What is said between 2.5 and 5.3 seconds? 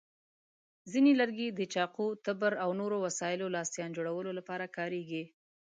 او نورو وسایلو لاستیان جوړولو لپاره کارېږي.